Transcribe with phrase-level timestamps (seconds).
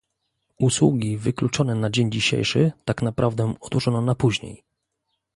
[0.59, 4.63] Usługi wykluczone na dzień dzisiejszy tak naprawdę odłożono na później